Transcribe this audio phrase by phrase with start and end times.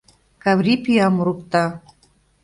[0.43, 1.65] Каврий пӱям урыкта.